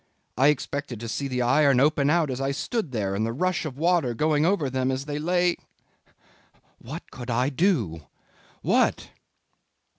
I 0.35 0.47
expected 0.47 0.99
to 1.01 1.07
see 1.07 1.27
the 1.27 1.43
iron 1.43 1.79
open 1.79 2.09
out 2.09 2.31
as 2.31 2.41
I 2.41 2.53
stood 2.53 2.91
there 2.91 3.13
and 3.13 3.23
the 3.23 3.31
rush 3.31 3.65
of 3.65 3.77
water 3.77 4.15
going 4.15 4.47
over 4.47 4.67
them 4.67 4.89
as 4.89 5.05
they 5.05 5.19
lay.... 5.19 5.57
What 6.79 7.11
could 7.11 7.29
I 7.29 7.49
do 7.49 8.07
what?" 8.63 9.09